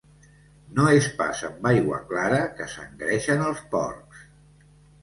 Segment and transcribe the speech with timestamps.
[0.79, 4.27] No és pas amb aigua clara que s'engreixen els porcs.